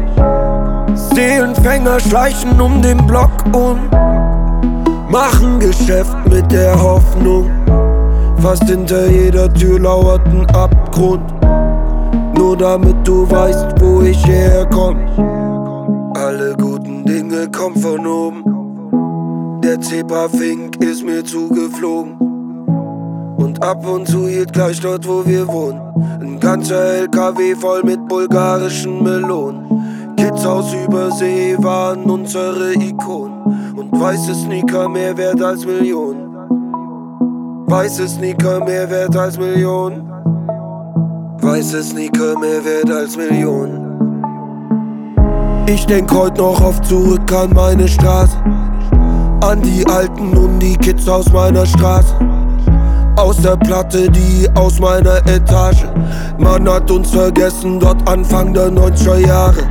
Seelenfänger 1.15 2.01
schleichen 2.01 2.61
um 2.61 2.83
den 2.83 3.07
Block 3.07 3.31
um. 3.53 3.89
machen 5.09 5.61
Geschäft 5.61 6.17
mit 6.29 6.51
der 6.51 6.75
Hoffnung. 6.83 7.49
Fast 8.39 8.65
hinter 8.65 9.09
jeder 9.09 9.53
Tür 9.55 9.79
lauert 9.79 10.27
ein 10.27 10.45
Abgrund. 10.57 11.33
Nur 12.37 12.57
damit 12.57 12.97
du 13.07 13.31
weißt, 13.31 13.81
wo 13.81 14.03
ich 14.03 14.27
herkomm. 14.27 14.97
Alle 16.15 16.57
guten 16.57 17.05
Dinge 17.05 17.49
kommen 17.49 17.77
von 17.77 18.05
oben. 18.05 18.60
Der 19.71 19.81
Zebrafink 19.81 20.83
ist 20.83 21.05
mir 21.05 21.25
zugeflogen. 21.25 22.17
Und 23.37 23.63
ab 23.63 23.87
und 23.87 24.09
zu 24.09 24.27
hielt 24.27 24.53
gleich 24.53 24.81
dort, 24.81 25.07
wo 25.07 25.25
wir 25.25 25.47
wohnen. 25.47 25.81
Ein 26.21 26.41
ganzer 26.41 26.83
LKW 27.03 27.55
voll 27.55 27.85
mit 27.85 28.05
bulgarischen 28.09 29.01
Melonen. 29.01 30.17
Kids 30.17 30.45
aus 30.45 30.75
Übersee 30.75 31.57
waren 31.61 32.03
unsere 32.03 32.73
Ikonen. 32.75 33.77
Und 33.77 33.93
weiße 33.93 34.35
Sneaker 34.35 34.89
mehr 34.89 35.17
wert 35.17 35.41
als 35.41 35.65
Millionen. 35.65 36.35
Weiße 37.69 38.09
Sneaker 38.09 38.65
mehr 38.65 38.91
wert 38.91 39.17
als 39.17 39.39
Millionen. 39.39 40.11
Weiße 41.41 41.85
Sneaker 41.85 42.37
mehr 42.41 42.65
wert 42.65 42.91
als 42.91 43.17
Millionen. 43.17 43.87
Ich 45.67 45.87
denk 45.87 46.13
heut 46.13 46.37
noch 46.39 46.61
oft 46.61 46.85
zurück 46.85 47.33
an 47.33 47.55
meine 47.55 47.87
Straße. 47.87 48.37
An 49.43 49.63
die 49.63 49.87
Alten 49.87 50.37
und 50.37 50.59
die 50.59 50.77
Kids 50.77 51.09
aus 51.09 51.33
meiner 51.33 51.65
Straße. 51.65 52.15
Aus 53.17 53.39
der 53.39 53.57
Platte, 53.57 54.11
die 54.11 54.47
aus 54.55 54.79
meiner 54.79 55.17
Etage. 55.27 55.87
Man 56.39 56.69
hat 56.69 56.91
uns 56.91 57.11
vergessen, 57.11 57.81
dort 57.81 58.07
Anfang 58.07 58.53
der 58.53 58.71
90er 58.71 59.27
Jahre. 59.27 59.63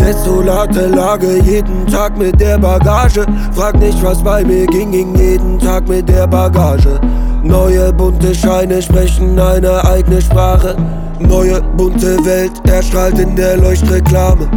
Desolate 0.00 0.88
Lage, 0.88 1.38
jeden 1.44 1.86
Tag 1.86 2.18
mit 2.18 2.40
der 2.40 2.58
Bagage. 2.58 3.24
Frag 3.52 3.78
nicht, 3.78 4.02
was 4.02 4.20
bei 4.22 4.44
mir 4.44 4.66
ging, 4.66 4.90
ging 4.90 5.14
jeden 5.14 5.58
Tag 5.60 5.88
mit 5.88 6.08
der 6.08 6.26
Bagage. 6.26 7.00
Neue 7.44 7.92
bunte 7.92 8.34
Scheine 8.34 8.82
sprechen 8.82 9.38
eine 9.38 9.84
eigene 9.84 10.20
Sprache. 10.20 10.74
Neue 11.20 11.62
bunte 11.76 12.24
Welt 12.24 12.52
erstrahlt 12.68 13.20
in 13.20 13.36
der 13.36 13.56
Leuchtreklame. 13.56 14.48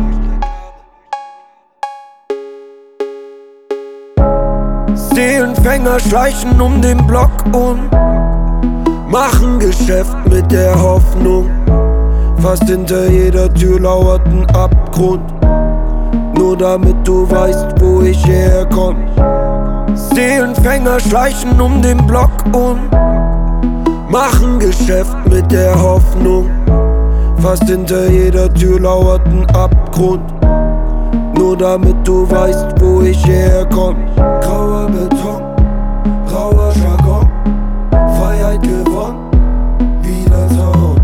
Seelenfänger 5.16 5.98
schleichen 6.02 6.60
um 6.60 6.82
den 6.82 6.98
Block 7.08 7.32
und 7.54 7.90
machen 9.10 9.60
Geschäft 9.60 10.14
mit 10.30 10.52
der 10.52 10.78
Hoffnung. 10.78 11.50
Fast 12.40 12.64
hinter 12.64 13.10
jeder 13.10 13.52
Tür 13.54 13.80
lauert 13.80 14.26
ein 14.26 14.46
Abgrund. 14.54 15.24
Nur 16.38 16.58
damit 16.58 16.98
du 17.08 17.32
weißt, 17.32 17.80
wo 17.80 18.02
ich 18.02 18.28
herkomm. 18.28 18.98
Seelenfänger 19.96 21.00
schleichen 21.00 21.62
um 21.62 21.82
den 21.82 22.06
Block 22.06 22.32
und 22.48 22.82
machen 24.10 24.60
Geschäft 24.60 25.16
mit 25.30 25.50
der 25.50 25.82
Hoffnung. 25.82 26.50
Fast 27.38 27.64
hinter 27.64 28.10
jeder 28.10 28.54
Tür 28.54 28.82
lauert 28.82 29.26
ein 29.28 29.46
Abgrund. 29.56 30.35
Nur 31.46 31.56
damit 31.56 31.96
du 32.04 32.28
weißt, 32.28 32.74
wo 32.80 33.04
ich 33.04 33.24
herkomm. 33.28 33.98
Grauer 34.42 34.88
Beton, 34.88 35.44
rauer 36.34 36.74
Jargon, 36.74 37.30
Freiheit 38.18 38.64
gewonnen, 38.64 39.30
wieder 40.02 40.48
Terror. 40.48 40.96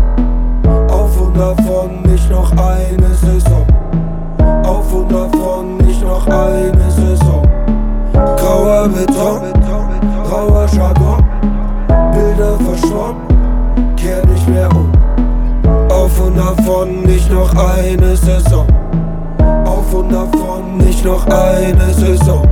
Auf 0.90 1.20
und 1.20 1.36
davon 1.36 2.02
nicht 2.02 2.28
noch 2.28 2.50
eine 2.50 3.14
Saison. 3.14 3.64
Auf 4.64 4.92
und 4.92 5.12
davon 5.12 5.76
nicht 5.76 6.02
noch 6.02 6.26
eine 6.26 6.90
Saison. 6.90 7.42
Grauer 8.12 8.88
Beton, 8.88 9.42
rauer 10.28 10.66
Jargon, 10.76 11.24
Bilder 12.12 12.56
verschwommen, 12.58 13.22
kehr 13.96 14.26
nicht 14.26 14.48
mehr 14.48 14.68
um. 14.74 14.90
Auf 15.88 16.20
und 16.20 16.36
davon 16.36 17.02
nicht 17.02 17.30
noch 17.30 17.54
eine 17.54 18.16
Saison. 18.16 18.66
Davon 20.10 20.78
nicht 20.78 21.04
noch 21.04 21.26
eine 21.26 21.92
Saison. 21.94 22.42
Land 22.42 22.51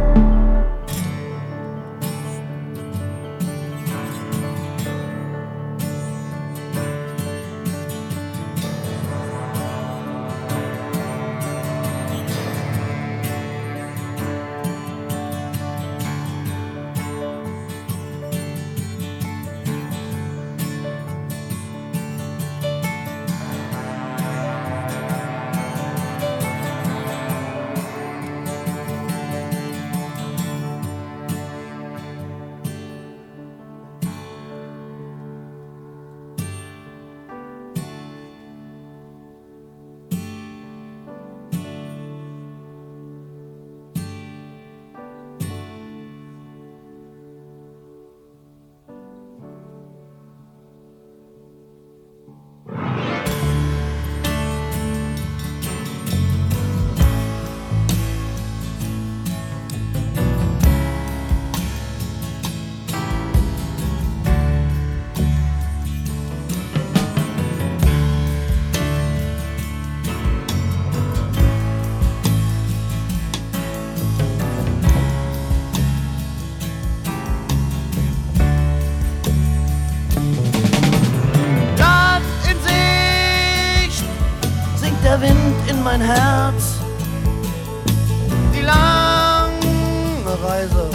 Reise 90.51 90.91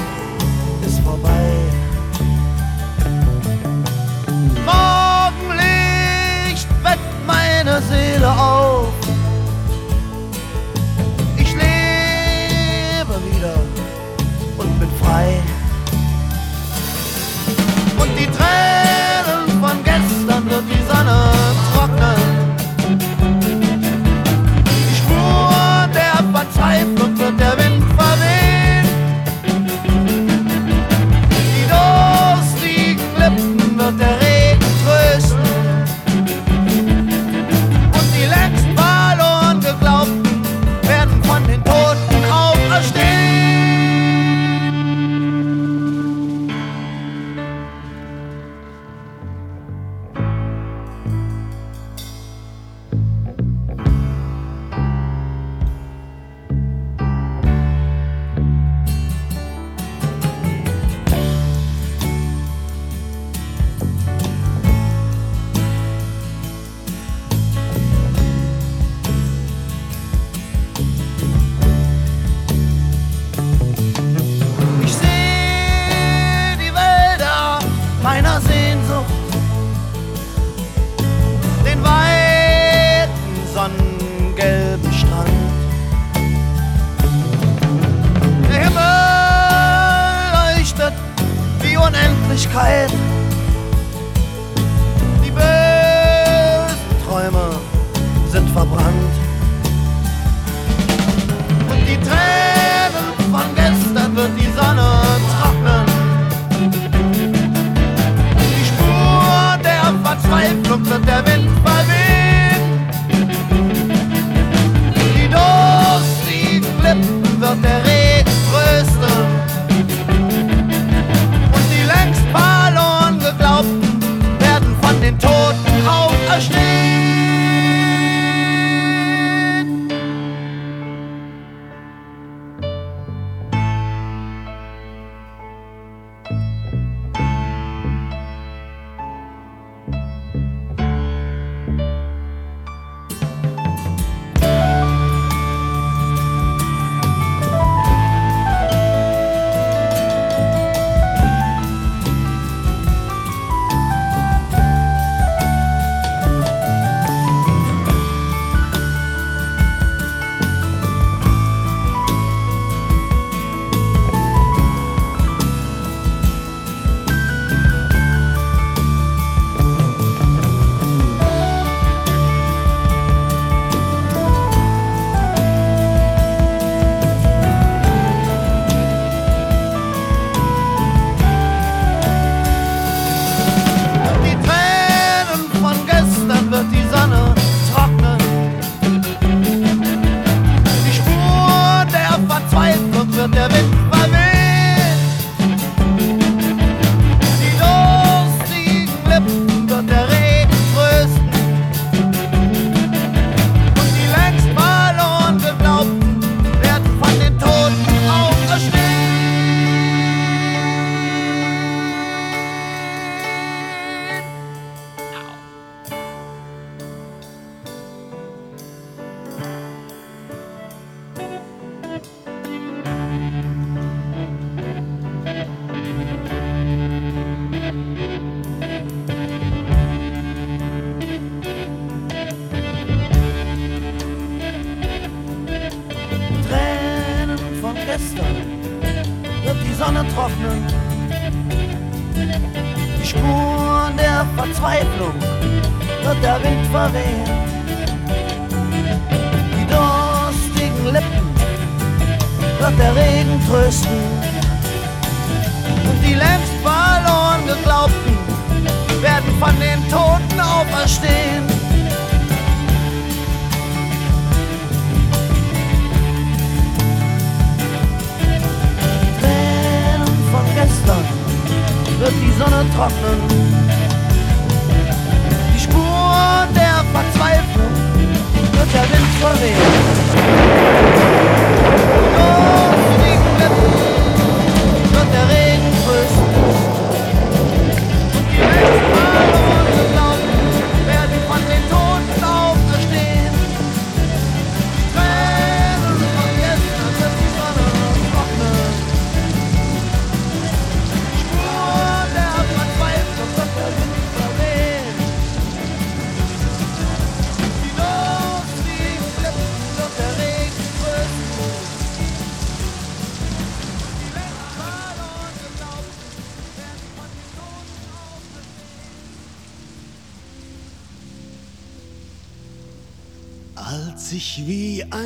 ist 0.86 1.00
vorbei. 1.00 1.30
Morgenlicht 4.66 6.68
weckt 6.84 7.26
meine 7.26 7.82
Seele 7.84 8.30
auf. 8.30 8.55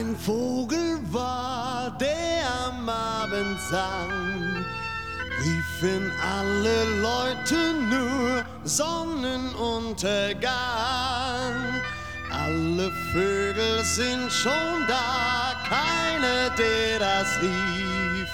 ein 0.09 0.17
Vogel 0.17 0.99
war, 1.11 1.95
der 1.99 2.41
am 2.67 2.89
Abend 2.89 3.59
sang, 3.69 4.65
riefen 5.43 6.11
alle 6.19 6.83
Leute 6.99 7.75
nur 7.89 8.43
Sonnenuntergang. 8.63 10.49
Alle 12.31 12.91
Vögel 13.11 13.83
sind 13.83 14.31
schon 14.31 14.87
da, 14.87 15.53
keine, 15.67 16.49
der 16.57 16.99
das 16.99 17.27
rief. 17.41 18.29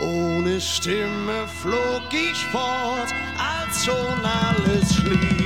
Ohne 0.00 0.60
Stimme 0.60 1.46
flog 1.62 2.02
ich 2.10 2.44
fort, 2.46 3.14
als 3.38 3.84
schon 3.84 4.24
alles 4.24 4.94
schlief. 4.96 5.45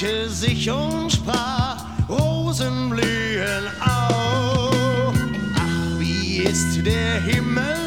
manche 0.00 0.28
sich 0.28 0.70
und 0.70 1.12
sprach, 1.12 1.84
Rosen 2.08 2.90
blühen 2.90 3.66
auf. 3.80 5.14
Ach, 5.56 5.98
wie 5.98 6.38
ist 6.38 6.84
der 6.86 7.20
Himmel 7.20 7.79